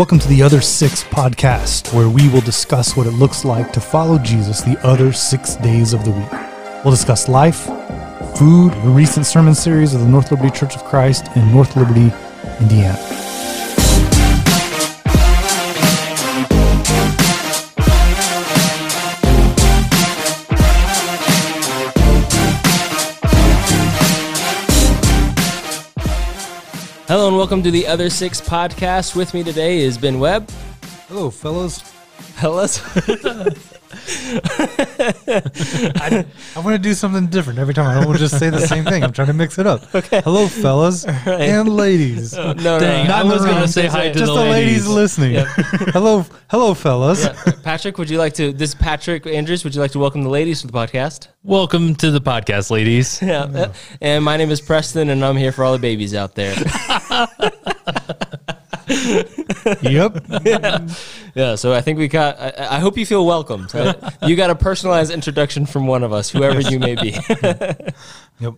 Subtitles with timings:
[0.00, 3.82] welcome to the Other Six podcast, where we will discuss what it looks like to
[3.82, 6.32] follow Jesus the other six days of the week.
[6.82, 7.66] We'll discuss life,
[8.34, 12.10] food, the recent sermon series of the North Liberty Church of Christ in North Liberty,
[12.62, 12.96] Indiana.
[27.10, 29.16] Hello and welcome to the Other Six podcast.
[29.16, 30.48] With me today is Ben Webb.
[31.08, 31.80] Hello, fellas.
[31.80, 32.78] Fellas.
[36.00, 36.24] I,
[36.56, 37.86] I want to do something different every time.
[37.86, 39.02] I don't want to just say the same thing.
[39.02, 39.92] I'm trying to mix it up.
[39.94, 40.20] Okay.
[40.22, 42.34] Hello, fellas and ladies.
[42.40, 43.14] Oh, no, no, Dang, no.
[43.14, 44.88] I was gonna say hi to Just the the ladies, ladies.
[44.88, 45.44] listening.
[45.92, 47.24] hello, hello, fellas.
[47.24, 47.52] Yeah.
[47.62, 48.52] Patrick, would you like to?
[48.52, 49.62] This is Patrick Andrews.
[49.64, 51.28] Would you like to welcome the ladies to the podcast?
[51.42, 53.20] Welcome to the podcast, ladies.
[53.20, 53.72] Yeah.
[54.00, 56.54] And my name is Preston, and I'm here for all the babies out there.
[59.82, 60.24] Yep.
[61.34, 61.54] yeah.
[61.54, 62.38] So I think we got.
[62.40, 63.68] I, I hope you feel welcome.
[63.68, 63.92] So
[64.26, 67.16] you got a personalized introduction from one of us, whoever you may be.
[68.40, 68.54] Yep.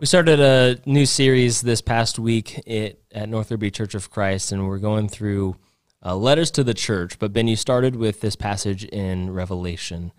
[0.00, 4.52] We started a new series this past week at, at North Liberty Church of Christ,
[4.52, 5.56] and we're going through
[6.04, 7.18] uh, letters to the church.
[7.18, 10.12] But Ben, you started with this passage in Revelation,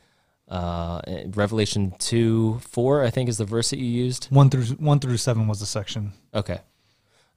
[0.50, 4.26] uh, Revelation two four, I think, is the verse that you used.
[4.26, 6.14] One through one through seven was the section.
[6.34, 6.60] Okay,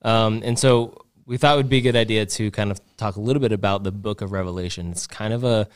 [0.03, 3.17] um, and so we thought it would be a good idea to kind of talk
[3.17, 4.91] a little bit about the Book of Revelation.
[4.91, 5.69] It's kind of a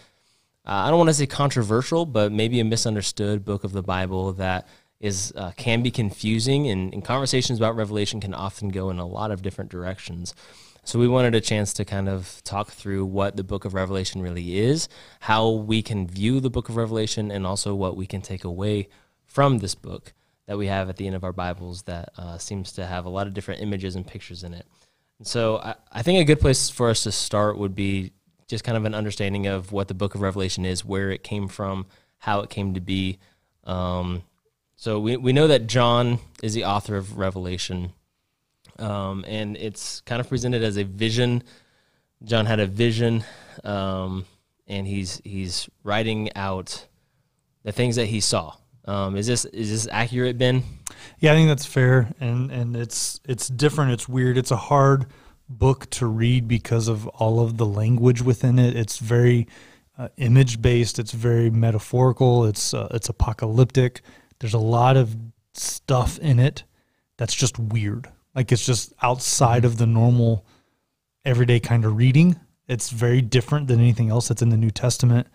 [0.66, 4.66] uh, don't want to say controversial, but maybe a misunderstood book of the Bible that
[4.98, 9.06] is uh, can be confusing, and, and conversations about Revelation can often go in a
[9.06, 10.34] lot of different directions.
[10.82, 14.22] So we wanted a chance to kind of talk through what the book of Revelation
[14.22, 14.88] really is,
[15.20, 18.88] how we can view the book of Revelation, and also what we can take away
[19.24, 20.14] from this book
[20.47, 23.08] that we have at the end of our Bibles that uh, seems to have a
[23.11, 24.66] lot of different images and pictures in it.
[25.19, 28.12] And so I, I think a good place for us to start would be
[28.47, 31.48] just kind of an understanding of what the book of Revelation is, where it came
[31.48, 31.87] from,
[32.19, 33.19] how it came to be.
[33.65, 34.22] Um,
[34.76, 37.93] so we, we know that John is the author of Revelation,
[38.78, 41.43] um, and it's kind of presented as a vision.
[42.22, 43.25] John had a vision,
[43.65, 44.26] um,
[44.66, 46.87] and he's he's writing out
[47.65, 48.54] the things that he saw.
[48.86, 50.62] Um, is this is this accurate, Ben?
[51.19, 53.92] Yeah, I think that's fair, and and it's it's different.
[53.92, 54.38] It's weird.
[54.38, 55.06] It's a hard
[55.48, 58.76] book to read because of all of the language within it.
[58.76, 59.48] It's very
[59.98, 60.98] uh, image based.
[60.98, 62.44] It's very metaphorical.
[62.44, 64.02] It's uh, it's apocalyptic.
[64.38, 65.16] There's a lot of
[65.54, 66.64] stuff in it
[67.16, 68.08] that's just weird.
[68.34, 70.46] Like it's just outside of the normal
[71.25, 72.38] everyday kind of reading.
[72.69, 75.26] It's very different than anything else that's in the New Testament.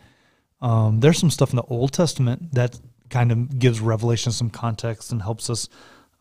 [0.61, 2.79] Um, there's some stuff in the Old Testament that
[3.11, 5.69] kind of gives Revelation some context and helps us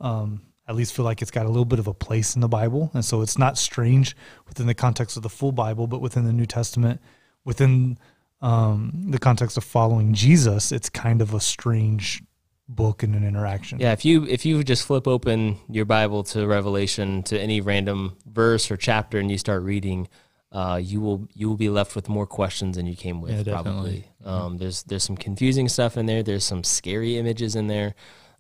[0.01, 2.49] um, at least feel like it's got a little bit of a place in the
[2.49, 2.91] Bible.
[2.93, 6.33] And so it's not strange within the context of the full Bible, but within the
[6.33, 7.01] New Testament,
[7.45, 7.99] within
[8.43, 12.23] um, the context of following Jesus, it's kind of a strange
[12.69, 13.81] book and an interaction.
[13.81, 18.17] Yeah, if you if you just flip open your Bible to Revelation to any random
[18.27, 20.09] verse or chapter and you start reading,
[20.53, 23.47] uh, you will you will be left with more questions than you came with.
[23.47, 24.07] Yeah, probably.
[24.25, 26.23] Um, there's there's some confusing stuff in there.
[26.23, 27.95] There's some scary images in there,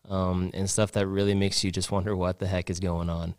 [0.09, 3.35] um, and stuff that really makes you just wonder what the heck is going on.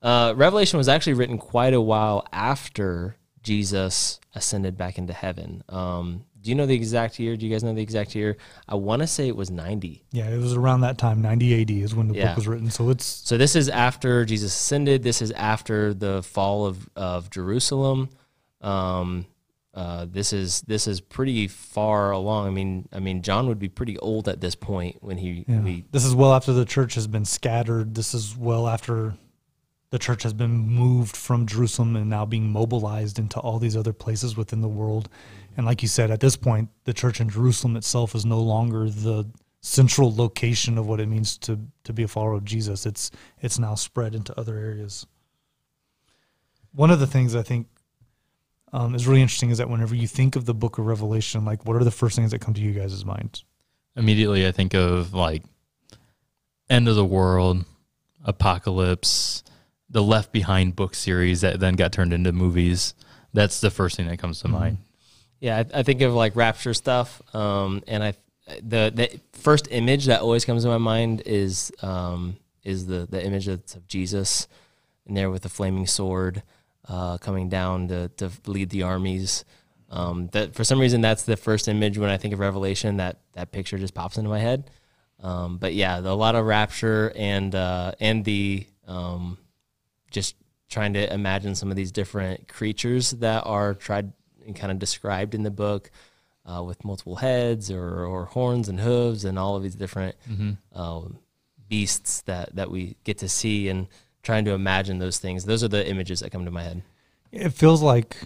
[0.00, 5.62] Uh, Revelation was actually written quite a while after Jesus ascended back into heaven.
[5.68, 7.36] Um, do you know the exact year?
[7.36, 8.36] Do you guys know the exact year?
[8.68, 10.04] I want to say it was 90.
[10.12, 12.28] Yeah, it was around that time, 90 AD is when the Yeah.
[12.28, 12.70] book was written.
[12.70, 15.02] So it's So this is after Jesus ascended.
[15.02, 18.10] This is after the fall of, of Jerusalem.
[18.60, 19.24] Um,
[19.72, 22.46] uh, this is this is pretty far along.
[22.46, 25.60] I mean, I mean, John would be pretty old at this point when he Yeah.
[25.60, 27.94] we This is well after the church has been scattered.
[27.94, 29.14] This is well after
[29.90, 33.92] the church has been moved from Jerusalem and now being mobilized into all these other
[33.92, 35.08] places within the world.
[35.56, 38.88] And like you said, at this point, the church in Jerusalem itself is no longer
[38.88, 39.26] the
[39.60, 42.86] central location of what it means to to be a follower of Jesus.
[42.86, 45.06] It's it's now spread into other areas.
[46.72, 47.68] One of the things I think
[48.72, 51.64] um, is really interesting is that whenever you think of the book of Revelation, like
[51.64, 53.44] what are the first things that come to you guys' minds?
[53.96, 55.44] Immediately, I think of like
[56.68, 57.64] end of the world,
[58.24, 59.44] apocalypse,
[59.88, 62.94] the Left Behind book series that then got turned into movies.
[63.32, 64.78] That's the first thing that comes to mind.
[65.44, 67.20] Yeah I, I think of like rapture stuff.
[67.34, 68.14] Um, and I
[68.46, 73.24] the the first image that always comes to my mind is um, is the the
[73.24, 74.48] image of, of Jesus
[75.06, 76.42] in there with the flaming sword
[76.88, 79.44] uh, coming down to to lead the armies.
[79.90, 82.96] Um, that for some reason that's the first image when I think of Revelation.
[82.96, 84.70] That that picture just pops into my head.
[85.22, 89.38] Um, but yeah, the, a lot of rapture and uh, and the um,
[90.10, 90.36] just
[90.68, 94.12] trying to imagine some of these different creatures that are tried
[94.52, 95.90] kind of described in the book
[96.44, 100.14] uh, with multiple heads or, or horns and hooves and all of these different
[100.74, 101.18] um,
[101.68, 103.86] beasts that, that we get to see and
[104.22, 105.44] trying to imagine those things.
[105.44, 106.82] Those are the images that come to my head.
[107.32, 108.16] It feels like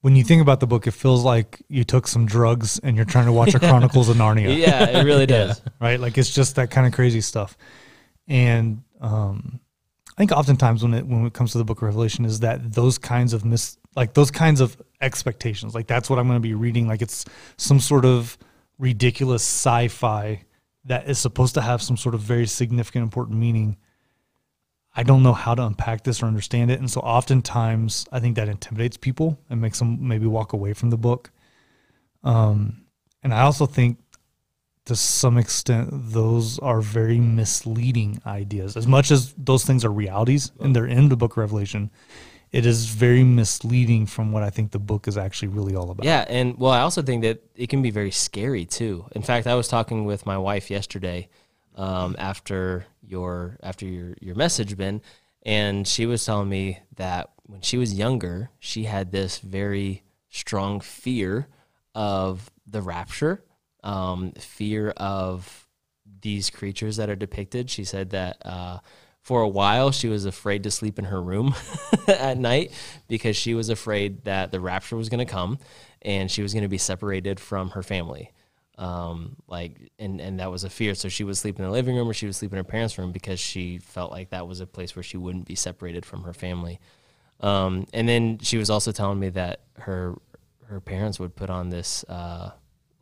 [0.00, 3.04] when you think about the book, it feels like you took some drugs and you're
[3.04, 4.56] trying to watch a Chronicles of Narnia.
[4.56, 5.60] Yeah, it really does.
[5.80, 5.98] right?
[5.98, 7.56] Like it's just that kind of crazy stuff.
[8.28, 9.60] And um,
[10.16, 12.72] I think oftentimes when it when it comes to the Book of Revelation is that
[12.72, 16.48] those kinds of mis like those kinds of expectations, like that's what I'm going to
[16.48, 16.86] be reading.
[16.86, 17.24] Like it's
[17.56, 18.38] some sort of
[18.78, 20.44] ridiculous sci-fi
[20.84, 23.76] that is supposed to have some sort of very significant, important meaning.
[24.94, 28.36] I don't know how to unpack this or understand it, and so oftentimes I think
[28.36, 31.32] that intimidates people and makes them maybe walk away from the book.
[32.22, 32.84] Um,
[33.24, 33.98] and I also think
[34.84, 40.50] to some extent those are very misleading ideas as much as those things are realities
[40.60, 41.90] and they're in the book of revelation
[42.52, 46.04] it is very misleading from what i think the book is actually really all about
[46.04, 49.06] Yeah, and well, I also think that it can be very scary too.
[49.12, 51.28] In fact, I was talking with my wife yesterday
[51.74, 55.00] um, after your after your your message, Ben,
[55.42, 60.80] and she was telling me that when she was younger, she had this very strong
[60.80, 61.48] fear
[61.94, 63.44] of the rapture,
[63.82, 65.66] um, fear of
[66.20, 67.70] these creatures that are depicted.
[67.70, 68.78] She said that uh,
[69.28, 71.54] for a while she was afraid to sleep in her room
[72.08, 72.72] at night
[73.08, 75.58] because she was afraid that the rapture was going to come
[76.00, 78.32] and she was going to be separated from her family.
[78.78, 80.94] Um, like, and, and that was a fear.
[80.94, 82.96] So she would sleep in the living room or she would sleep in her parents'
[82.96, 86.22] room because she felt like that was a place where she wouldn't be separated from
[86.22, 86.80] her family.
[87.40, 90.16] Um, and then she was also telling me that her
[90.68, 92.52] her parents would put on this uh,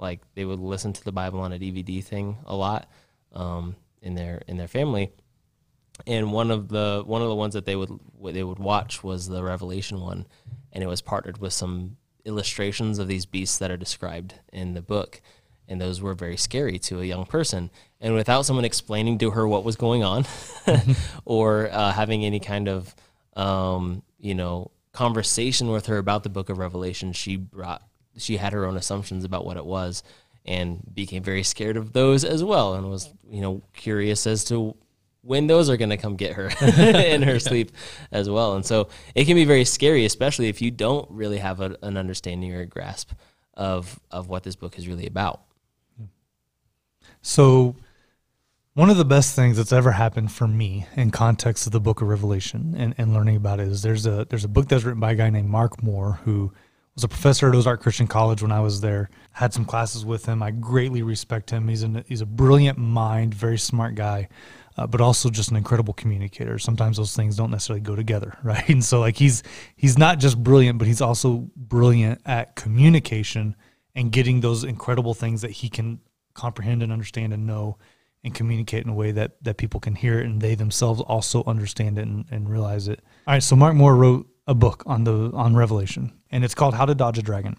[0.01, 2.91] like they would listen to the Bible on a DVD thing a lot
[3.33, 5.13] um, in their in their family.
[6.07, 9.03] And one of the one of the ones that they would what they would watch
[9.03, 10.27] was the Revelation one,
[10.73, 14.83] and it was partnered with some illustrations of these beasts that are described in the
[14.83, 15.21] book,
[15.69, 17.71] and those were very scary to a young person.
[18.01, 20.27] And without someone explaining to her what was going on,
[21.25, 22.95] or uh, having any kind of
[23.35, 27.83] um, you know conversation with her about the book of Revelation, she brought
[28.19, 30.03] she had her own assumptions about what it was
[30.45, 34.77] and became very scared of those as well and was you know curious as to
[35.27, 37.73] when those are going to come get her in her sleep
[38.13, 41.61] as well and so it can be very scary especially if you don't really have
[41.61, 43.13] a, an understanding or a grasp
[43.55, 45.43] of of what this book is really about
[47.23, 47.75] So,
[48.75, 52.03] one of the best things that's ever happened for me in context of the Book
[52.03, 55.01] of Revelation and, and learning about it is there's a there's a book that's written
[55.01, 56.53] by a guy named Mark Moore who
[56.95, 59.11] was a professor at Ozark Christian College when I was there.
[59.33, 60.41] Had some classes with him.
[60.41, 61.67] I greatly respect him.
[61.67, 64.29] He's an, he's a brilliant mind, very smart guy,
[64.77, 66.59] uh, but also just an incredible communicator.
[66.59, 68.69] Sometimes those things don't necessarily go together, right?
[68.69, 69.43] And so like he's
[69.77, 73.57] he's not just brilliant, but he's also brilliant at communication
[73.95, 76.01] and getting those incredible things that he can
[76.35, 77.79] comprehend and understand and know
[78.23, 81.43] and communicate in a way that that people can hear it and they themselves also
[81.45, 83.01] understand it and, and realize it.
[83.27, 86.75] All right, so Mark Moore wrote a book on the on Revelation, and it's called
[86.75, 87.57] How to Dodge a Dragon,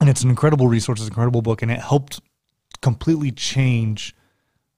[0.00, 2.20] and it's an incredible resource, it's an incredible book, and it helped
[2.82, 4.14] completely change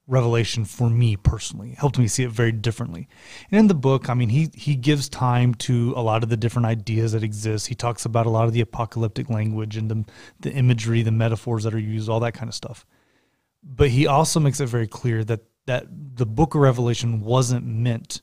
[0.09, 1.71] Revelation for me personally.
[1.71, 3.07] It helped me see it very differently.
[3.51, 6.37] And in the book, I mean, he he gives time to a lot of the
[6.37, 7.67] different ideas that exist.
[7.67, 10.05] He talks about a lot of the apocalyptic language and the
[10.39, 12.85] the imagery, the metaphors that are used, all that kind of stuff
[13.63, 15.85] but he also makes it very clear that that
[16.15, 18.21] the book of revelation wasn't meant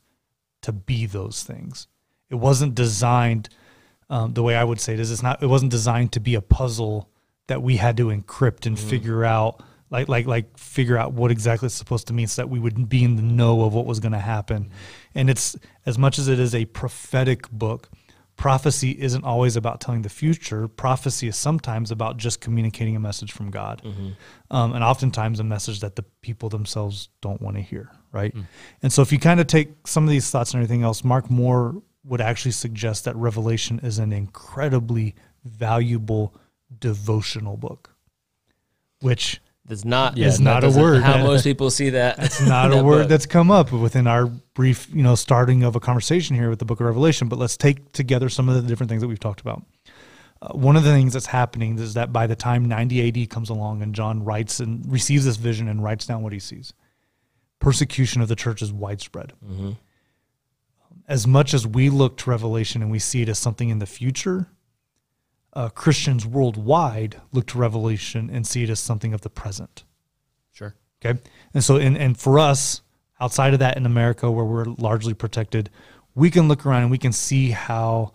[0.62, 1.86] to be those things
[2.30, 3.48] it wasn't designed
[4.08, 6.34] um, the way i would say it is it's not it wasn't designed to be
[6.34, 7.10] a puzzle
[7.46, 11.66] that we had to encrypt and figure out like like like figure out what exactly
[11.66, 14.00] it's supposed to mean so that we would be in the know of what was
[14.00, 14.72] going to happen mm-hmm.
[15.14, 17.88] and it's as much as it is a prophetic book
[18.36, 20.68] prophecy isn't always about telling the future.
[20.68, 24.10] Prophecy is sometimes about just communicating a message from God, mm-hmm.
[24.50, 27.90] um, and oftentimes a message that the people themselves don't want to hear.
[28.12, 28.46] Right, mm.
[28.82, 31.30] and so if you kind of take some of these thoughts and everything else, Mark
[31.30, 35.14] Moore would actually suggest that Revelation is an incredibly
[35.44, 36.34] valuable
[36.78, 37.94] devotional book,
[39.00, 41.02] which That's not Yeah, is not a word.
[41.02, 42.18] how most people see that.
[42.20, 43.08] it's not a word book.
[43.08, 46.64] that's come up within our brief, you know, starting of a conversation here with the
[46.64, 47.28] Book of Revelation.
[47.28, 49.64] But let's take together some of the different things that we've talked about.
[50.40, 53.50] Uh, one of the things that's happening is that by the time 90 AD comes
[53.50, 56.72] along and John writes and receives this vision and writes down what he sees,
[57.58, 59.32] persecution of the church is widespread.
[61.08, 63.86] As much as we look to Revelation and we see it as something in the
[63.86, 64.48] future,
[65.56, 69.84] uh, Christians worldwide look to Revelation and see it as something of the present.
[70.52, 70.76] Sure.
[71.02, 71.18] Okay.
[71.54, 72.82] And so, and, and for us,
[73.20, 75.70] outside of that in America, where we're largely protected,
[76.14, 78.12] we can look around and we can see how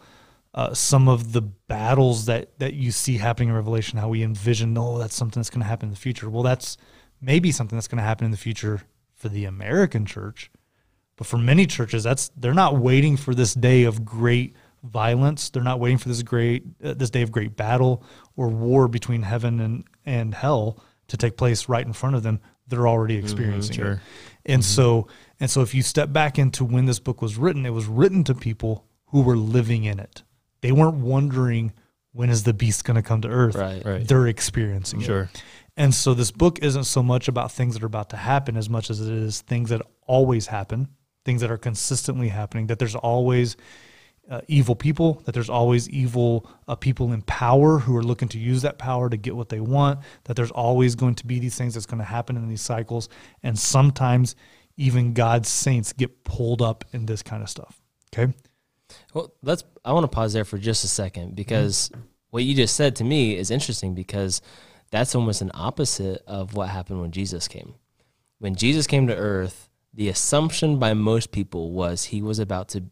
[0.54, 4.78] uh, some of the battles that that you see happening in Revelation, how we envision,
[4.78, 6.30] oh, that's something that's going to happen in the future.
[6.30, 6.78] Well, that's
[7.20, 8.82] maybe something that's going to happen in the future
[9.16, 10.52] for the American church,
[11.16, 15.50] but for many churches, that's they're not waiting for this day of great violence.
[15.50, 18.04] They're not waiting for this great uh, this day of great battle
[18.36, 22.40] or war between heaven and and hell to take place right in front of them.
[22.68, 23.78] They're already experiencing it.
[23.78, 24.02] sure.
[24.46, 25.08] And so
[25.40, 28.24] and so if you step back into when this book was written, it was written
[28.26, 30.24] to people who were living in it.
[30.62, 31.74] They weren't wondering
[32.14, 33.56] when is the beast going to come to earth.
[33.56, 33.84] Right.
[33.86, 34.08] Right.
[34.08, 35.06] They're experiencing it.
[35.06, 35.30] Sure.
[35.78, 38.70] And so this book isn't so much about things that are about to happen as
[38.70, 40.90] much as it is things that always happen,
[41.26, 43.56] things that are consistently happening, that there's always
[44.30, 48.40] uh, evil people, that there's always evil uh, people in power who are looking to
[48.40, 51.56] use that power to get what they want, that there's always going to be these
[51.56, 53.10] things that's going to happen in these cycles.
[53.44, 54.36] And sometimes
[54.78, 57.82] even God's saints get pulled up in this kind of stuff.
[58.14, 58.34] Okay.
[59.14, 59.64] Well, let's.
[59.86, 61.92] I want to pause there for just a second because
[62.30, 64.42] what you just said to me is interesting because
[64.92, 67.76] that's almost an opposite of what happened when Jesus came.
[68.40, 72.84] When Jesus came to earth, the assumption by most people was he was about to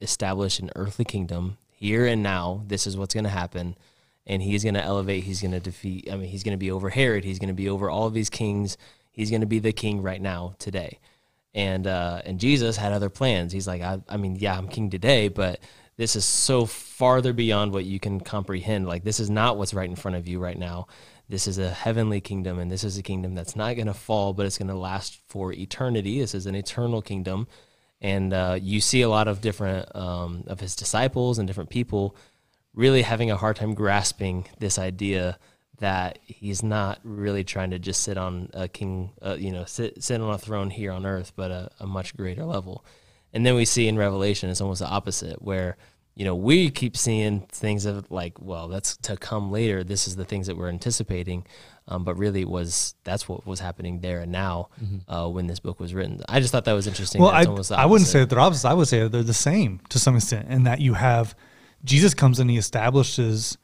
[0.00, 2.64] establish an earthly kingdom here and now.
[2.66, 3.76] This is what's going to happen.
[4.26, 6.70] And he's going to elevate, he's going to defeat, I mean, he's going to be
[6.70, 8.76] over Herod, he's going to be over all of these kings.
[9.10, 11.00] He's going to be the king right now, today
[11.54, 13.52] and uh, and Jesus had other plans.
[13.52, 15.60] He's like, I, I mean, yeah, I'm king today, but
[15.96, 18.86] this is so farther beyond what you can comprehend.
[18.86, 20.86] Like, this is not what's right in front of you right now.
[21.28, 24.32] This is a heavenly kingdom, and this is a kingdom that's not going to fall,
[24.32, 26.20] but it's going to last for eternity.
[26.20, 27.48] This is an eternal kingdom,
[28.00, 32.16] and uh, you see a lot of different um, of his disciples and different people
[32.74, 35.38] really having a hard time grasping this idea
[35.78, 40.02] that he's not really trying to just sit on a king, uh, you know, sit
[40.02, 42.84] sit on a throne here on earth, but a, a much greater level.
[43.32, 45.76] And then we see in Revelation, it's almost the opposite, where
[46.14, 49.84] you know we keep seeing things of like, well, that's to come later.
[49.84, 51.46] This is the things that we're anticipating,
[51.88, 54.68] um, but really it was that's what was happening there and now
[55.08, 56.20] uh, when this book was written.
[56.28, 57.20] I just thought that was interesting.
[57.20, 58.68] Well, I, it's almost the I wouldn't say that they're opposite.
[58.68, 61.34] I would say they're the same to some extent, in that you have
[61.84, 63.56] Jesus comes and he establishes,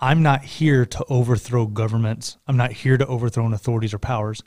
[0.00, 2.38] I'm not here to overthrow governments.
[2.46, 4.42] I'm not here to overthrow authorities or powers.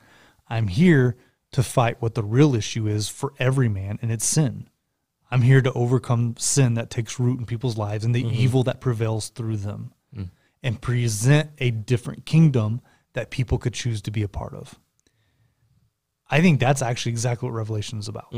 [0.48, 1.16] I'm here
[1.52, 4.70] to fight what the real issue is for every man, and it's sin.
[5.32, 8.80] I'm here to overcome sin that takes root in people's lives and the evil that
[8.80, 9.92] prevails through them
[10.62, 12.82] and present a different kingdom
[13.16, 14.80] that people could choose to be a part of.
[16.30, 18.32] I think that's actually exactly what Revelation is about,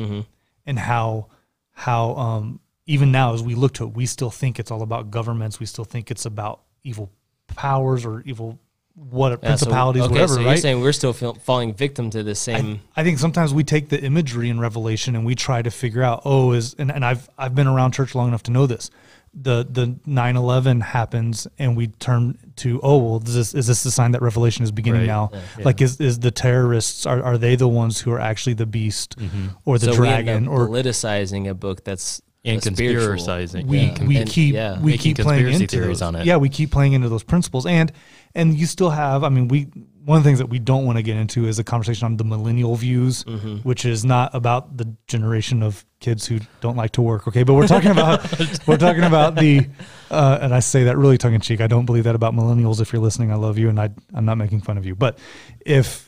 [0.65, 1.27] and how
[1.72, 5.12] how um, even now as we look to it, we still think it's all about
[5.12, 5.60] governments.
[5.60, 7.12] We still think it's about evil
[7.48, 8.60] powers or evil
[8.96, 10.34] what Yeah, so- principalities, okay, whatever.
[10.34, 10.48] so right?
[10.48, 12.81] you're saying we're still feel, falling victim to the same.
[12.96, 16.24] I think sometimes we take the imagery in Revelation and we try to figure out,
[16.25, 18.89] oh, is and, and I've I've been around church long enough to know this.
[19.34, 23.91] The the 9-11 happens and we turn to, oh well, is this is this the
[23.91, 25.07] sign that Revelation is beginning Right.
[25.07, 25.31] now?
[25.63, 29.15] Like is is the terrorists are, are they the ones who are actually the beast
[29.17, 29.48] mm-hmm.
[29.65, 33.65] or the so dragon or politicizing a book that's And a conspiracizing.
[33.67, 34.03] we Yeah.
[34.05, 34.79] we And- keep yeah.
[34.79, 36.01] we Making keep playing into theories those.
[36.01, 36.25] on it.
[36.25, 37.91] Yeah, we keep playing into those principles, and
[38.34, 39.24] and you still have.
[39.24, 39.67] I mean, we
[40.08, 42.16] one of the things that we don't want to get into is a conversation on
[42.16, 43.58] the millennial views, Mm-hmm.
[43.58, 47.28] which is not about the generation of kids who don't like to work.
[47.28, 48.22] Okay, but we're talking about
[48.68, 49.68] we're talking about the,
[50.10, 51.60] uh, and I say that really tongue in cheek.
[51.60, 52.80] I don't believe that about millennials.
[52.80, 55.20] If you're listening, I love you, and I I'm not making fun of you, but
[55.66, 56.07] if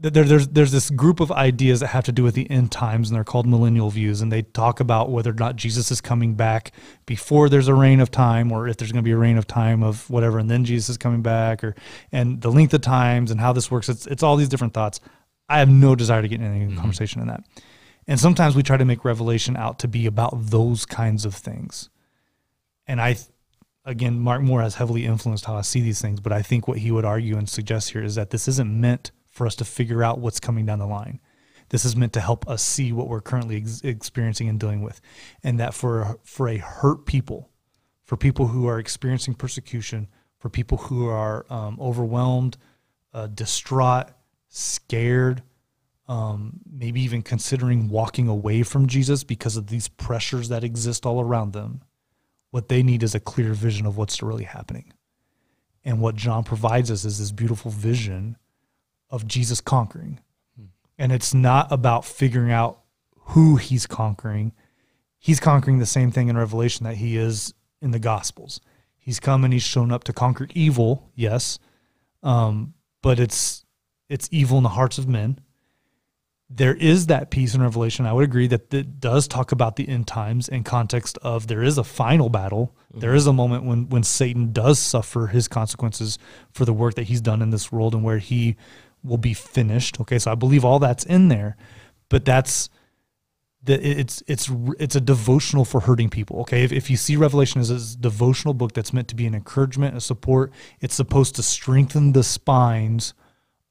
[0.00, 3.08] there, there's there's this group of ideas that have to do with the end times,
[3.08, 6.34] and they're called millennial views, and they talk about whether or not Jesus is coming
[6.34, 6.72] back
[7.04, 9.46] before there's a reign of time, or if there's going to be a reign of
[9.46, 11.74] time of whatever, and then Jesus is coming back, or
[12.12, 13.88] and the length of times and how this works.
[13.88, 15.00] It's it's all these different thoughts.
[15.48, 16.78] I have no desire to get into any mm-hmm.
[16.78, 17.42] conversation in that.
[18.06, 21.90] And sometimes we try to make Revelation out to be about those kinds of things.
[22.86, 23.16] And I,
[23.84, 26.78] again, Mark Moore has heavily influenced how I see these things, but I think what
[26.78, 30.02] he would argue and suggest here is that this isn't meant for us to figure
[30.02, 31.20] out what's coming down the line.
[31.70, 35.00] This is meant to help us see what we're currently ex- experiencing and dealing with.
[35.44, 37.48] And that for, for a hurt people,
[38.04, 42.56] for people who are experiencing persecution, for people who are um, overwhelmed,
[43.14, 44.10] uh, distraught,
[44.48, 45.42] scared,
[46.08, 51.20] um, maybe even considering walking away from Jesus because of these pressures that exist all
[51.20, 51.82] around them,
[52.50, 54.92] what they need is a clear vision of what's really happening.
[55.84, 58.36] And what John provides us is this beautiful vision
[59.10, 60.20] of Jesus conquering.
[60.98, 62.80] And it's not about figuring out
[63.14, 64.52] who he's conquering.
[65.18, 68.60] He's conquering the same thing in Revelation that he is in the Gospels.
[68.98, 71.58] He's come and he's shown up to conquer evil, yes,
[72.22, 73.64] um, but it's
[74.08, 75.38] it's evil in the hearts of men
[76.50, 78.06] there is that piece in Revelation.
[78.06, 81.62] I would agree that it does talk about the end times in context of there
[81.62, 82.74] is a final battle.
[82.90, 83.00] Mm-hmm.
[83.00, 86.18] There is a moment when when Satan does suffer his consequences
[86.52, 88.56] for the work that he's done in this world and where he
[89.02, 90.00] will be finished.
[90.00, 91.56] Okay, so I believe all that's in there,
[92.08, 92.68] but that's
[93.62, 96.40] the it's it's it's a devotional for hurting people.
[96.40, 99.34] Okay, if, if you see Revelation as a devotional book that's meant to be an
[99.34, 103.14] encouragement, a support, it's supposed to strengthen the spines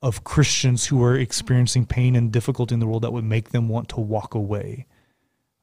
[0.01, 3.67] of Christians who are experiencing pain and difficulty in the world that would make them
[3.67, 4.85] want to walk away.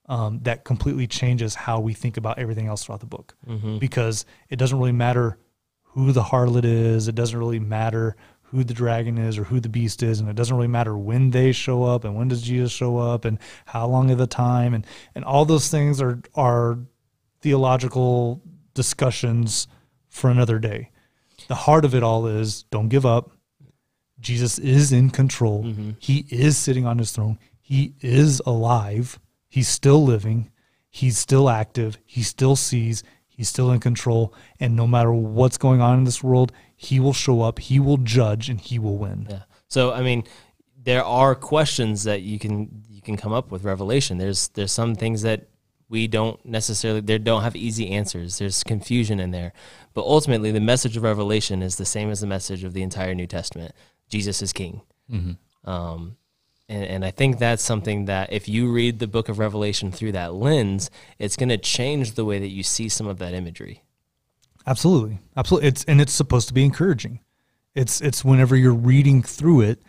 [0.06, 3.78] Um, that completely changes how we think about everything else throughout the book mm-hmm.
[3.78, 5.38] because it doesn't really matter
[5.82, 7.08] who the harlot is.
[7.08, 8.16] It doesn't really matter
[8.54, 11.30] who the dragon is or who the beast is, and it doesn't really matter when
[11.30, 14.74] they show up and when does Jesus show up and how long of the time
[14.74, 16.78] and and all those things are are
[17.40, 18.40] theological
[18.74, 19.66] discussions
[20.08, 20.90] for another day.
[21.48, 23.32] The heart of it all is don't give up,
[24.20, 25.64] Jesus is in control.
[25.64, 25.90] Mm-hmm.
[25.98, 27.38] He is sitting on his throne.
[27.60, 29.18] He is alive.
[29.48, 30.50] He's still living.
[30.90, 31.98] He's still active.
[32.04, 33.02] He still sees.
[33.36, 34.32] He's still in control.
[34.60, 37.96] And no matter what's going on in this world, he will show up, he will
[37.96, 39.26] judge, and he will win.
[39.28, 39.42] Yeah.
[39.68, 40.24] So I mean,
[40.82, 44.18] there are questions that you can you can come up with revelation.
[44.18, 45.48] There's there's some things that
[45.88, 48.38] we don't necessarily they don't have easy answers.
[48.38, 49.52] There's confusion in there.
[49.94, 53.14] But ultimately the message of revelation is the same as the message of the entire
[53.14, 53.74] New Testament.
[54.08, 54.82] Jesus is king.
[55.10, 55.70] Mm-hmm.
[55.70, 56.16] Um,
[56.68, 60.12] and, and I think that's something that if you read the book of Revelation through
[60.12, 63.82] that lens, it's going to change the way that you see some of that imagery.
[64.66, 65.68] Absolutely, absolutely.
[65.68, 67.20] It's and it's supposed to be encouraging.
[67.74, 69.82] It's it's whenever you're reading through it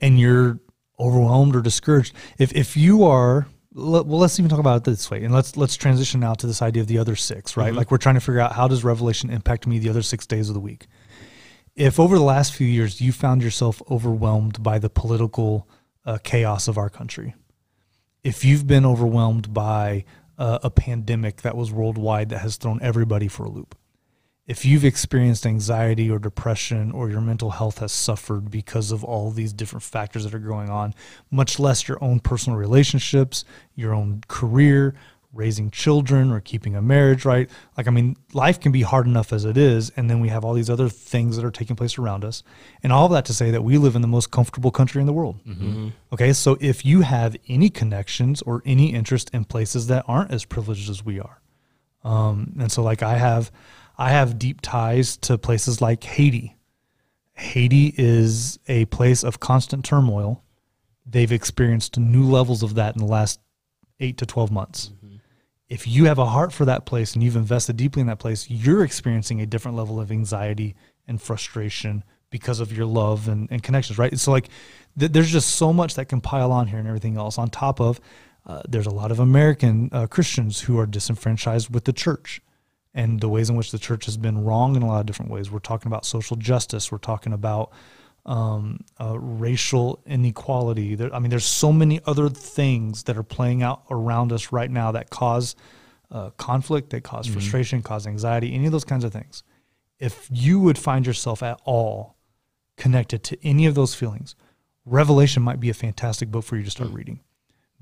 [0.00, 0.58] and you're
[0.98, 2.14] overwhelmed or discouraged.
[2.38, 5.76] If if you are well, let's even talk about it this way, and let's let's
[5.76, 7.68] transition now to this idea of the other six, right?
[7.68, 7.76] Mm-hmm.
[7.76, 10.48] Like we're trying to figure out how does Revelation impact me the other six days
[10.48, 10.86] of the week
[11.74, 15.68] if over the last few years you found yourself overwhelmed by the political
[16.04, 17.34] uh, chaos of our country,
[18.22, 20.04] if you've been overwhelmed by
[20.38, 23.76] uh, a pandemic that was worldwide that has thrown everybody for a loop,
[24.46, 29.30] if you've experienced anxiety or depression or your mental health has suffered because of all
[29.30, 30.94] these different factors that are going on,
[31.30, 33.44] much less your own personal relationships,
[33.76, 34.94] your own career,
[35.32, 37.48] raising children or keeping a marriage right?
[37.76, 40.44] Like i mean life can be hard enough as it is and then we have
[40.44, 42.42] all these other things that are taking place around us.
[42.82, 45.06] And all of that to say that we live in the most comfortable country in
[45.06, 45.40] the world.
[45.46, 45.88] Mm-hmm.
[46.12, 50.44] okay so if you have any connections or any interest in places that aren't as
[50.44, 51.40] privileged as we are
[52.04, 53.50] um, and so like i have
[53.96, 56.56] i have deep ties to places like haiti.
[57.34, 60.44] Haiti is a place of constant turmoil.
[61.06, 63.40] They've experienced new levels of that in the last
[63.98, 64.88] eight to 12 months.
[64.88, 65.01] Mm-hmm
[65.72, 68.50] if you have a heart for that place and you've invested deeply in that place,
[68.50, 70.74] you're experiencing a different level of anxiety
[71.08, 74.18] and frustration because of your love and, and connections, right?
[74.18, 74.50] So, like,
[74.98, 77.38] th- there's just so much that can pile on here and everything else.
[77.38, 78.02] On top of,
[78.44, 82.42] uh, there's a lot of American uh, Christians who are disenfranchised with the church
[82.92, 85.30] and the ways in which the church has been wrong in a lot of different
[85.30, 85.50] ways.
[85.50, 86.92] We're talking about social justice.
[86.92, 87.72] We're talking about
[88.24, 90.94] um, uh, racial inequality.
[90.94, 94.70] There, I mean, there's so many other things that are playing out around us right
[94.70, 95.56] now that cause
[96.10, 97.34] uh, conflict, that cause mm-hmm.
[97.34, 99.42] frustration, cause anxiety, any of those kinds of things.
[99.98, 102.16] If you would find yourself at all
[102.76, 104.34] connected to any of those feelings,
[104.84, 106.96] Revelation might be a fantastic book for you to start mm-hmm.
[106.96, 107.20] reading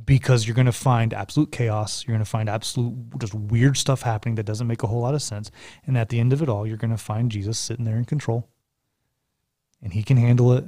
[0.04, 2.04] because you're going to find absolute chaos.
[2.06, 5.14] You're going to find absolute just weird stuff happening that doesn't make a whole lot
[5.14, 5.50] of sense.
[5.86, 8.04] And at the end of it all, you're going to find Jesus sitting there in
[8.04, 8.49] control
[9.82, 10.64] and he can handle it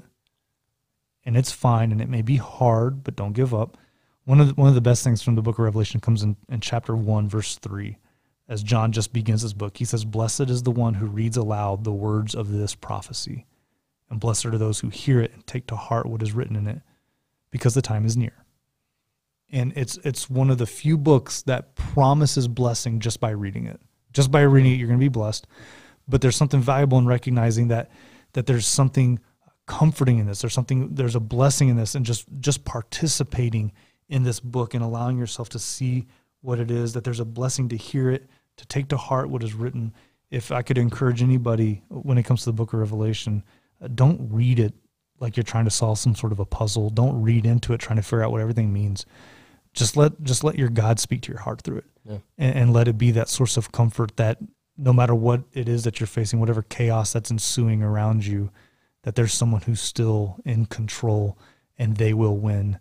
[1.25, 3.77] and it's fine and it may be hard but don't give up.
[4.25, 6.37] One of the, one of the best things from the book of revelation comes in,
[6.49, 7.99] in chapter 1 verse 3
[8.49, 9.77] as john just begins his book.
[9.77, 13.47] He says blessed is the one who reads aloud the words of this prophecy
[14.13, 16.69] and blessed are those who hear it and take to heart what is written in
[16.69, 16.83] it
[17.51, 18.45] because the time is near.
[19.51, 23.81] And it's it's one of the few books that promises blessing just by reading it.
[24.13, 25.47] Just by reading it you're going to be blessed.
[26.07, 27.91] But there's something valuable in recognizing that
[28.35, 29.19] that there's something
[29.67, 30.41] comforting in this.
[30.41, 33.73] There's something there's a blessing in this and just just participating
[34.09, 36.07] in this book and allowing yourself to see
[36.41, 39.43] what it is that there's a blessing to hear it, to take to heart what
[39.43, 39.95] is written.
[40.31, 43.45] If I could encourage anybody when it comes to the book of Revelation,
[43.81, 44.75] uh, don't read it
[45.21, 46.91] like you're trying to solve some sort of a puzzle.
[46.91, 49.07] Don't read into it trying to figure out what everything means.
[49.73, 52.19] Just let just let your God speak to your heart through it, yeah.
[52.37, 54.39] and, and let it be that source of comfort that
[54.77, 58.51] no matter what it is that you're facing, whatever chaos that's ensuing around you,
[59.03, 61.39] that there's someone who's still in control
[61.77, 62.79] and they will win.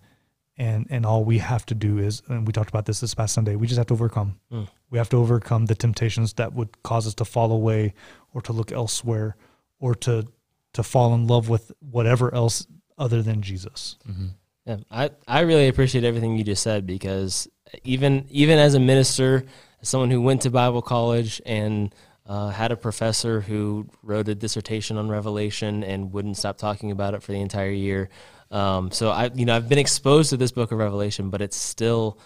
[0.58, 3.34] And and all we have to do is, and we talked about this this past
[3.34, 4.40] Sunday, we just have to overcome.
[4.52, 4.68] Mm.
[4.90, 7.94] We have to overcome the temptations that would cause us to fall away
[8.34, 9.36] or to look elsewhere
[9.80, 10.28] or to
[10.74, 13.98] to fall in love with whatever else other than Jesus.
[14.08, 14.28] Mm-hmm.
[14.66, 17.48] Yeah, I, I really appreciate everything you just said because
[17.84, 19.46] even even as a minister,
[19.82, 21.94] as someone who went to Bible college and
[22.26, 27.14] uh, had a professor who wrote a dissertation on Revelation and wouldn't stop talking about
[27.14, 28.10] it for the entire year.
[28.52, 31.58] Um, so I, you know, I've been exposed to this book of Revelation, but it's
[31.58, 32.20] still,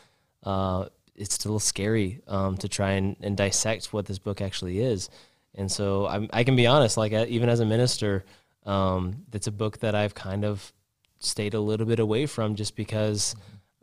[0.44, 5.10] uh, it's still scary um, to try and, and dissect what this book actually is.
[5.54, 8.26] And so I'm, i can be honest, like even as a minister,
[8.66, 10.74] um, it's a book that I've kind of
[11.20, 13.36] stayed a little bit away from just because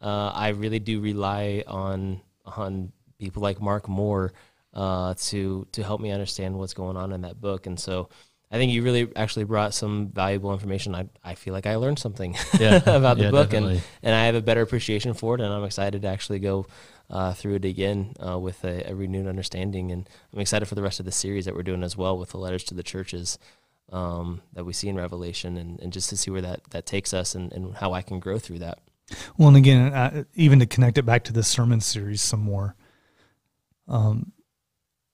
[0.02, 4.32] uh, I really do rely on on people like Mark Moore
[4.74, 7.66] uh, to to help me understand what's going on in that book.
[7.66, 8.08] And so
[8.50, 10.94] I think you really actually brought some valuable information.
[10.94, 12.76] I, I feel like I learned something yeah.
[12.87, 15.40] about the yeah, book and, and I have a better appreciation for it.
[15.40, 16.66] And I'm excited to actually go
[17.08, 19.90] uh, through it again uh, with a, a, renewed understanding.
[19.90, 22.30] And I'm excited for the rest of the series that we're doing as well with
[22.30, 23.38] the letters to the churches
[23.90, 27.14] um, that we see in Revelation and, and just to see where that, that takes
[27.14, 28.80] us and, and how I can grow through that.
[29.37, 32.76] Well, and again, uh, even to connect it back to the sermon series some more,
[33.88, 34.33] um,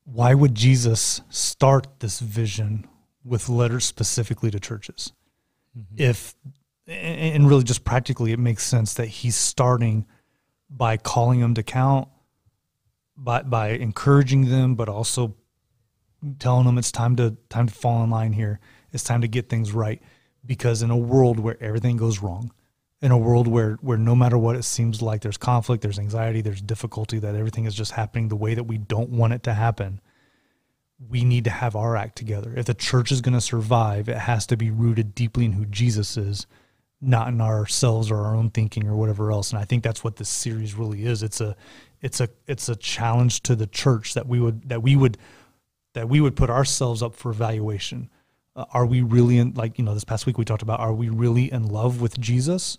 [0.05, 2.87] why would Jesus start this vision
[3.25, 5.13] with letters specifically to churches?
[5.79, 5.95] Mm-hmm.
[5.99, 6.35] If,
[6.87, 10.07] and really just practically, it makes sense that he's starting
[10.71, 12.09] by calling them to count,
[13.17, 15.37] by, by encouraging them, but also
[16.39, 18.61] telling them it's time to time to fall in line here.
[18.93, 20.03] It's time to get things right
[20.45, 22.53] because in a world where everything goes wrong,
[23.01, 26.41] in a world where where no matter what it seems like there's conflict, there's anxiety,
[26.41, 29.55] there's difficulty that everything is just happening the way that we don't want it to
[29.55, 30.01] happen.
[31.09, 32.53] We need to have our act together.
[32.57, 35.65] If the church is going to survive, it has to be rooted deeply in who
[35.65, 36.49] Jesus is,
[37.01, 39.53] not in ourselves or our own thinking or whatever else.
[39.53, 41.23] And I think that's what this series really is.
[41.23, 41.55] It's a
[42.01, 45.19] it's a it's a challenge to the church that we would that we would
[45.95, 48.11] that we would put ourselves up for evaluation.
[48.57, 50.93] Uh, are we really in, like, you know, this past week we talked about, are
[50.93, 52.79] we really in love with Jesus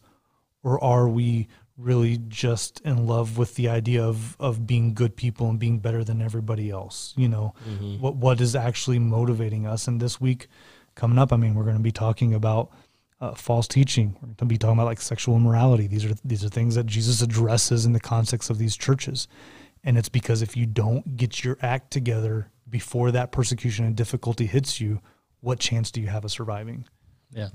[0.63, 5.50] or are we really just in love with the idea of, of being good people
[5.50, 7.13] and being better than everybody else?
[7.15, 8.02] You know, mm-hmm.
[8.02, 9.88] what, what is actually motivating us?
[9.88, 10.48] And this week
[10.95, 12.72] coming up, I mean, we're going to be talking about
[13.22, 14.15] uh, false teaching.
[14.15, 15.88] We're going to be talking about like sexual immorality.
[15.88, 19.28] These are, these are things that Jesus addresses in the context of these churches.
[19.84, 24.45] And it's because if you don't get your act together before that persecution and difficulty
[24.45, 25.00] hits you,
[25.41, 26.86] what chance do you have of surviving?
[27.32, 27.50] Yeah.